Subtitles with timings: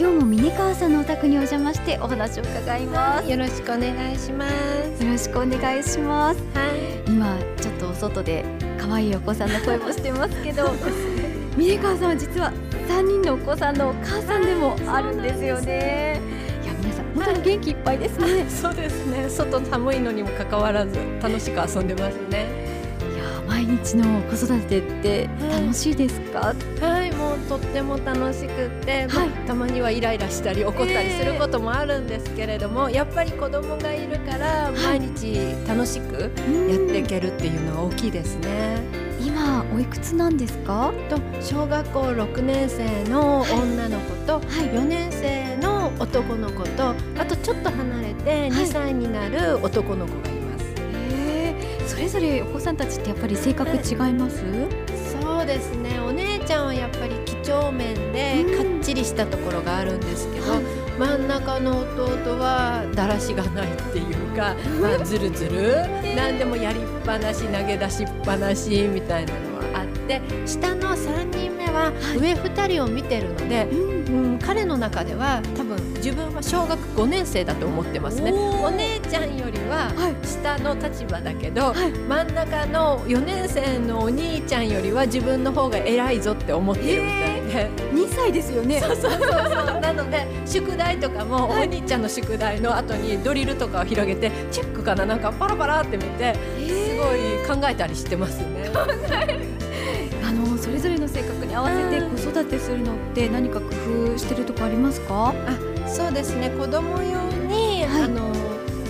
[0.00, 3.28] 今日も峰川さんのお宅にお邪魔してお話を伺います。
[3.28, 5.02] よろしくお願いします。
[5.02, 6.40] よろしくお願いします。
[6.54, 8.44] はい今ちょっとお外で
[8.78, 10.70] 可愛いお子さんの声もしてますけど
[11.56, 12.52] 峰川さんは実は
[12.86, 16.20] 3人のお子さんのお母さんでもあるんですよね。
[16.62, 19.28] いや皆さん本当に元気いっぱいですね、そうですね。
[19.28, 22.46] 外寒いのにもかかわらず楽しく遊んでますね。
[23.00, 27.07] いや毎日の子育てって楽しいですか、はい
[27.48, 38.78] とっても楽しくって、まあはいたまにはイライラしたり怒ったりすることもあるんですけれども、やっぱり子供がいるから毎日楽しくやっていけるっていうのは大きいですね。
[39.20, 40.92] 今おいくつなんですか？
[41.08, 44.42] と小学校6年生の女の子とはい。
[44.70, 50.64] 4年生の男の子とあとちょっと離れて2歳になる男の子がいます。
[50.64, 51.54] へえ。
[51.86, 54.44] それぞれお子さんたちってやっぱり性格違います、
[55.20, 55.98] そうですね。
[56.00, 58.72] お姉ちゃんはやっぱり几帳面でうん。
[58.72, 60.62] かっちりしたところがあるんですけど、はい。
[60.98, 65.84] 真ん中の弟はだらしがないっていうか、 まあ、ずるずる
[66.16, 69.67] 何でもやりっぱなし投げ出しっぱなしみたいなのは
[70.14, 78.32] あって下の3人目は上2人を見てるので、うんうん、彼の中では多分自分は小学5年生だと思ってますね。
[78.32, 80.26] お姉ちゃんよりははい。
[80.26, 81.92] 下の立場だけど、はい。
[81.92, 87.70] 真ん中の4年生のお兄ちゃんよりは自分の方が偉いぞって思ってるみたいで。
[87.92, 88.80] 2歳ですよね。
[88.80, 89.80] そうそうそうそう。
[89.80, 95.04] なので宿題とかも、お兄ちゃんの宿題の後にドリルとかを広げてチェックかな？
[95.04, 99.57] なんかパラパラって見てすごい考えたりしてますね。
[100.28, 102.16] あのそれぞれの性格に合わせてうん。
[102.16, 103.66] 子育てするのって何か工
[104.12, 105.32] 夫してるとこありますか？
[105.46, 106.50] あそうですね。
[106.50, 108.02] 子供用に、はい。
[108.02, 108.30] あの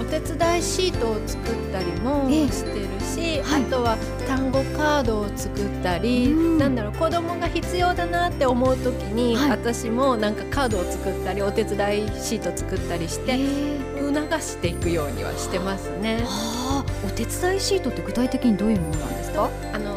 [0.00, 2.48] お手伝いシートを作ったりもええ。
[2.48, 3.62] してるし、はい。
[3.62, 3.96] あとは
[4.28, 6.58] 単語カードを作ったり、うん。
[6.58, 9.50] なんだろう子供が必要だなって思う時に、はい。
[9.50, 13.36] 私もなんかカードを作ったりお手伝いシート作ったりして
[13.98, 16.22] 促していくようにはしてますね。
[16.24, 17.06] はあ。
[17.06, 19.50] お手伝いシートって具体的にどういうものなんですか？
[19.72, 19.93] あの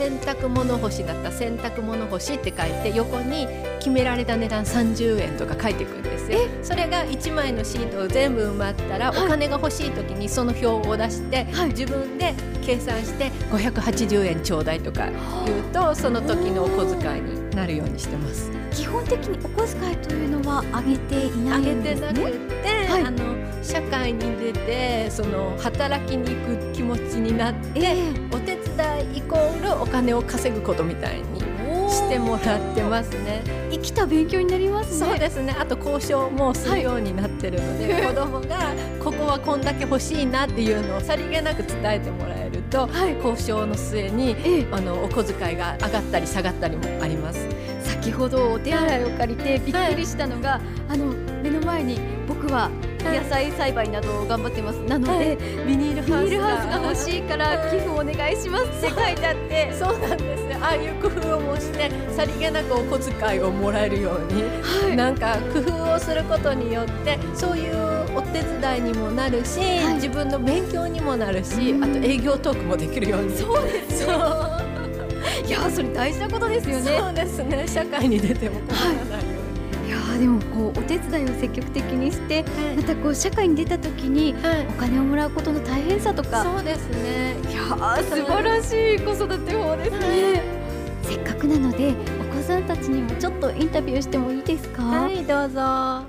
[0.00, 3.46] 洗濯物干しだったら洗濯物干しって書いて横に
[3.80, 6.38] 決められた値段30円とか書いていくんですよ。
[6.62, 9.26] それが1枚のシートを全部埋まったら、はい。
[9.26, 11.68] お金が欲しい時にその表を出して、はい。
[11.68, 12.34] 自分で
[12.64, 15.10] 計算して580円ちょうだいとか
[15.44, 18.50] 言うとその時のお小遣いになるようにしてます。
[18.72, 22.12] 基本的にお小遣いというのは上げていないあげんですね？
[22.12, 23.02] てなくって、はい。
[23.02, 27.96] あの社会に出てその働きに行く気持ちになって、え。
[28.32, 31.40] お手伝いイコールお金を稼ぐことみたいに
[31.90, 33.42] してもらってますね。
[33.70, 35.56] 生きた勉強になりますねそうですね。
[35.58, 47.48] あと交渉もするようになってるので、はい子供がここはこんだけ欲しいなっていうのをさりげなく伝えてもらえると、はい交渉の末にええあのお小遣いが上がったり下がったりもあります。
[47.82, 52.70] 先ほどお手洗いを借りてびっくりしたのが、あの目の前に僕は
[53.04, 54.76] 野菜栽培などを頑張ってます。
[54.76, 59.72] なので、ビニールハウスが欲しいから寄付お願いしますって書いてあって。
[59.72, 60.42] そうなんです。
[60.50, 60.58] よ。
[60.60, 64.42] ああいう工夫をもしてさりげなくお小遣いをもらえるように。
[64.42, 64.96] はい。
[64.96, 67.74] なんか工夫をすることによってそういう
[68.16, 69.94] お手伝いにもなるし、はい。
[69.94, 71.84] 自分の勉強にもなるし、うん。
[71.84, 73.36] あと営業トークもできるように。
[73.36, 74.60] そうですそう。
[75.46, 76.98] いやそれ大事なことですよね。
[76.98, 77.66] そうですね。
[77.66, 79.39] 社会に出ても困らないように、い
[80.20, 82.44] でもこうお手伝いを積極的にして
[82.76, 84.66] またこう社会に出た時にはい。
[84.66, 86.44] お金をもらうことの大変さとか。
[86.44, 87.36] そうですね。
[87.50, 90.42] いやー素晴らしい子育て法ですね。
[91.04, 96.04] せっかくなのでお子さんたちにもちょっとインタビューしてもいいですか、はいどうぞ。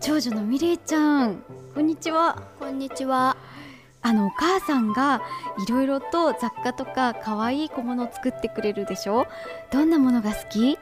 [0.00, 1.44] 長女のミレイちゃん
[1.76, 2.42] こんにちは。
[2.58, 3.36] こんにちは。
[4.02, 5.22] あのお母さんが
[5.66, 9.28] いろいろと雑貨とか可愛い小物を作ってくれるでしょ？
[9.72, 10.78] どんなものが好き？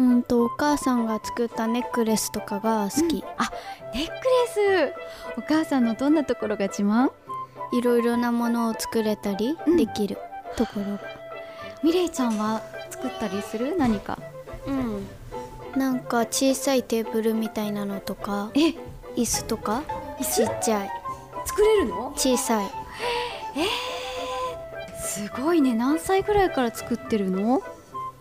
[0.00, 3.22] うんとお母さんが作ったネックレスとかが好き。
[3.36, 3.52] あ
[3.94, 4.12] ネックレ
[4.88, 4.94] ス。
[5.36, 7.10] お母さんのどんなところが自慢？
[7.72, 9.76] いろいろなものを作れたりうん。
[9.76, 10.16] できる
[10.56, 10.92] ところ。
[10.92, 11.00] が。
[11.82, 13.76] ミレイちゃんは作ったりする？
[13.76, 14.18] 何か。
[14.66, 15.06] うん。
[15.76, 18.74] なんか小さいテーブルみたいなのとかえ？
[19.16, 19.82] 椅子とか？
[20.22, 20.90] ちっちゃい。
[21.44, 22.14] 作れるの？
[22.16, 22.70] 小さい。
[24.98, 25.74] すごいね。
[25.74, 27.62] 何歳ぐらいから作ってるの？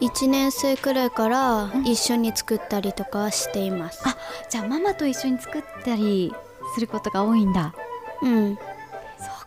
[0.01, 4.01] 1年生くらいから一緒に作ったりとかしています。
[4.05, 4.15] あ
[4.49, 6.33] じゃあママと一緒に作ったり
[6.73, 7.73] することが多いんだ
[8.21, 8.55] うん。
[8.55, 8.61] そ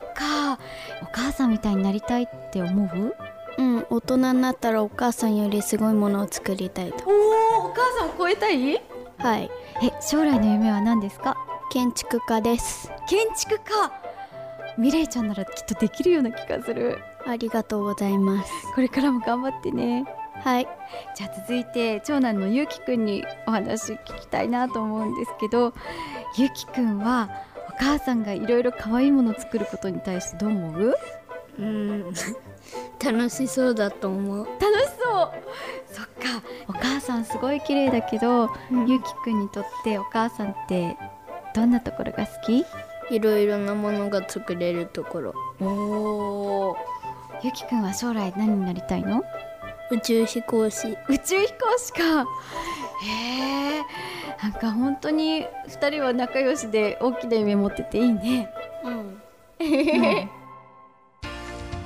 [0.05, 0.59] っか
[1.03, 3.15] お母さんみたいになりたいって思う？
[3.59, 7.05] うん、大人になったらお母さんよりすごいものを作りたいと。
[7.07, 7.11] お
[7.65, 8.83] おお母さんを超えたい？
[9.19, 9.51] はい。
[9.83, 11.37] え将来の夢は何ですか？
[11.71, 12.91] 建築家です。
[13.09, 13.93] 建築家
[14.79, 18.51] ミレイちゃんならきっとできるような気がするありがとうございます。
[18.75, 20.05] これからも頑張ってね
[20.45, 20.69] はい。
[21.15, 25.73] じゃあ続いて長男のゆうきくんにお話聞きたいなと思うんですけど
[26.37, 27.31] ゆうきくんは
[27.69, 30.95] お母さんがいろいろ可愛いものを作ることに対してどう思う？
[31.59, 32.13] うん。
[33.05, 34.47] 楽しそうだと思う。
[34.47, 35.31] 楽しそう。
[35.91, 36.43] そっか。
[36.69, 38.87] お母さんすごい綺麗だけど、うん。
[38.89, 40.97] ゆうきくんにとってお母さんって
[41.55, 42.65] どんなところが好き？
[43.11, 45.35] いろいろなものが作れるところ。
[45.61, 46.77] お
[47.43, 49.23] ゆうきくんは将来何になりたいの？
[49.93, 50.97] 宇宙飛行士。
[51.09, 52.23] 宇宙飛行士か。
[53.03, 53.83] へえ。
[54.43, 58.49] なんか本当に2人は仲良しで大きな夢持ってていいね。
[58.85, 59.21] うん。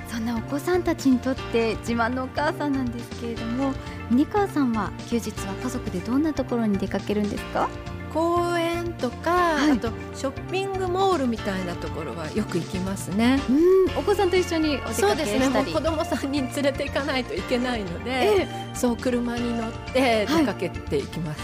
[0.09, 3.73] そんなお子さんたちにとって自慢のお母さんなんですけれども
[4.09, 7.69] ミニカーさんは休日は家族でどんなところに出かけるんですか？
[8.15, 9.71] 公園とか、はい。
[9.73, 13.41] あとショッピングモールみたいなところはよく行きますね。
[13.49, 13.99] うん。
[13.99, 15.49] お子さんと一緒にお出かそうですね。
[15.73, 18.49] 子供3人連れて行かないといけないので、ええ。
[18.75, 21.41] そう車に乗って出かけていきます。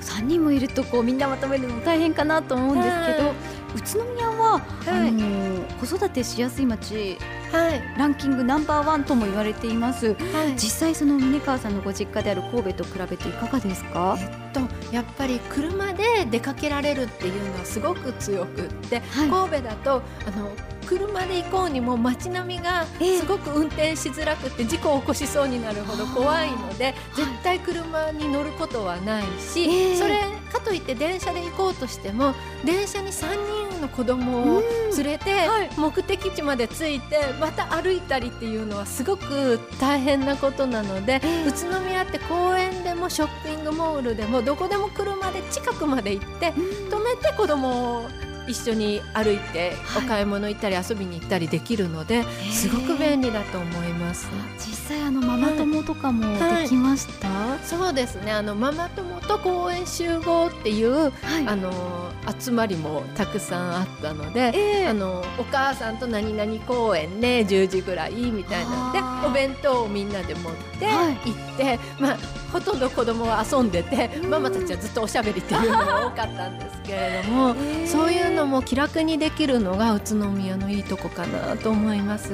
[0.00, 3.34] 3人もいるとこうみんなまとめるのも大変かなと思うんですけど、は
[3.76, 5.08] 宇都宮は、はい。
[5.08, 7.18] あの子育てしやすい町
[7.52, 7.82] はい。
[7.98, 10.14] ランキングナンバーワンとも言われています。
[10.14, 10.52] はい。
[10.54, 14.16] 実際その峰川さんのご実家である神戸と比べていかがですか？
[14.18, 14.60] えっと
[14.92, 19.30] やっぱり車で出かけられるっていうのはすごく強くって、はい。
[19.30, 20.50] 神戸だとあの
[20.88, 23.18] 車で行こうにも街並みがええ。
[23.18, 29.96] すごく運転しづらくて事故を起こしそうになるほど怖いので絶対車に乗ることはないし、ええ。
[29.96, 30.20] それ
[30.50, 34.62] かといって電車で行こうとしても電車に3人の子供を
[34.96, 35.70] 連れてはい。
[35.76, 41.46] 目的地まで着いてまた歩いたりっていうのはすごく大変なことなので、ええ。
[41.46, 48.08] 宇都宮って公園でもショッピングモールでもどこでも車で近くまで行って止めて子供を
[48.48, 50.04] 一緒に歩いてはい。
[50.04, 54.28] お買い物行ったり遊びに行ったりできるので、すごく便利だと思います。
[54.58, 58.32] 実際あのママ友とかもはいできました、そうですね。
[58.32, 61.12] あのママ友と公園集合っていうはい。
[61.46, 62.08] あの
[62.40, 64.88] 集まりもたくさんあったので、ええ。
[64.88, 71.16] あのお母さんと何々公園ね10時ぐらいみたいなのでお弁当をみんなで持ってはい。
[71.24, 72.18] 行って、まあ
[72.52, 74.30] ほとんど子供は遊んでてうん。
[74.30, 77.54] ママたちはずっとおしゃべりっていうのが多かったんですけれども。
[77.58, 82.30] ええそういうのも気楽にできるのが宇都宮のいいとこかなと思います。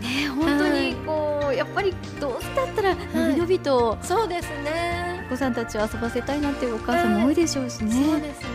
[0.00, 5.24] ね本当にこうやっぱりどうせだったらのびのびとそうですね。
[5.26, 8.48] お子さんたちを遊ばせたいなっていうお母さんも多いでしょうしね、そうですね。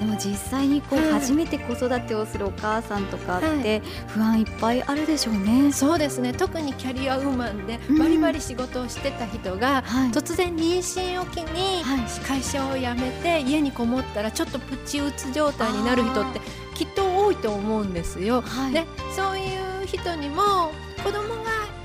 [0.00, 5.70] でも実際にこうはい初めて子育てをするお母さんとかっはて不安いっぱいあるでしょうね。
[5.72, 6.32] そうですね。
[6.32, 16.40] 特にキャリアウーマンでうんバリバリ仕事をしてた人が、はい突然妊娠を機にはい会社を辞めて家にこもったらちょっとプチ打つ状態になる人って
[16.74, 18.40] きっと多いと思うんですよ。
[18.40, 19.42] はいでそうい
[19.84, 20.72] う人にも
[21.04, 21.39] 子供が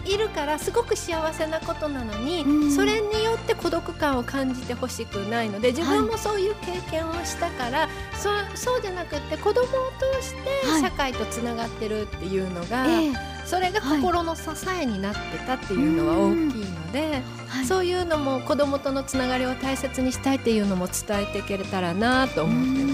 [0.06, 2.72] いるからすごく幸せなことなのに、うん。
[2.72, 9.66] それによって孤独感を感じてほしくないので自分もそういう経験をしたから、そそうじゃなくって子供を
[10.22, 10.82] 通してはい。
[10.82, 13.14] 社会とつながってるっていうのが、ええ。
[13.46, 14.42] それが心の支
[14.82, 17.66] えになってたっていうのは大きいので、はい。
[17.66, 22.90] そういうのも子供とのつながりを大切にしたいっていうのも伝えていけたらなと思ってま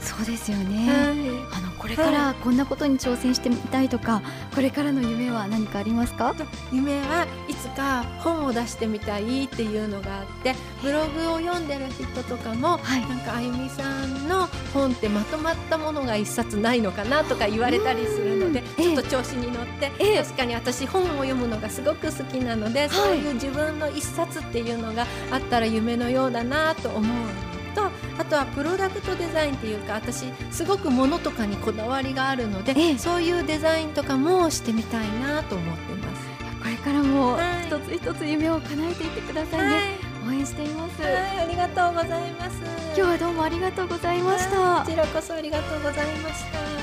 [0.00, 0.06] す。
[0.06, 0.16] す。
[0.16, 0.88] そうですよね。
[0.88, 1.58] はい。
[1.58, 4.22] あのこれからこんなことに挑戦してみたいとか、
[4.54, 6.34] これからの夢は何かありますか？
[6.72, 13.00] 夢はいつか本を出してみたいっていうのがあってブログを読んでる人とかも、はい。
[13.02, 20.22] なんかあゆみさんの本ってまとまったものが一冊ないのかなとか言われたりするのでええちょっと調子に乗って、ええ。
[20.22, 27.04] 確かに私本を読むのがすごく好きなので、そういう自分の一冊っていうのがあったら夢のようだなと思う。
[27.04, 27.53] のと
[28.18, 36.24] あとはプロダクトデザインっていうか私すごく物とかにこだわりがあるので、ええそういうデザインとかもしてみたいなと思ってます。
[36.62, 40.14] これからもはい一つ一つ夢を叶えていってくださいね。
[40.26, 41.02] 応援しています。
[41.02, 42.56] はい、ありがとうございます。
[42.62, 44.84] 今日はどうもありがとうございました。
[44.84, 46.73] こちらこそありがとうございました。